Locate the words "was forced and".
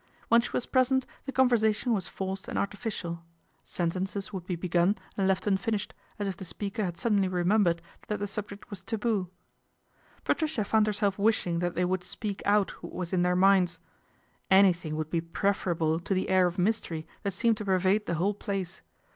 1.93-2.57